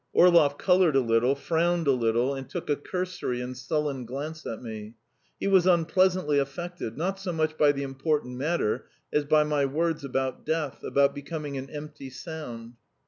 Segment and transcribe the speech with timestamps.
[0.13, 4.59] Orlov coloured a little, frowned a little, and took a cursory and sullen glance at
[4.59, 4.95] me.
[5.39, 10.03] He was unpleasantly affected, not so much by the "important matter" as by my words
[10.03, 12.77] about death, about becoming an empty sound.